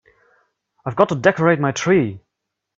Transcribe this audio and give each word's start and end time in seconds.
I've 0.83 0.95
got 0.95 1.09
to 1.09 1.15
decorate 1.15 1.59
my 1.59 1.73
tree. 1.73 2.21